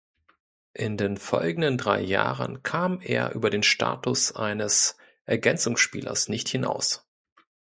In 0.73 0.97
den 0.97 1.15
folgenden 1.15 1.77
drei 1.77 2.01
Jahren 2.01 2.63
kam 2.63 3.01
er 3.01 3.33
über 3.35 3.51
den 3.51 3.61
Status 3.61 4.31
eines 4.35 4.97
Ergänzungsspielers 5.25 6.27
nicht 6.27 6.49
hinaus. 6.49 7.07